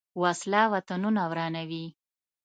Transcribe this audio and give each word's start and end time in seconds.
وسله 0.21 0.61
وطنونه 0.73 1.21
ورانوي 1.31 1.85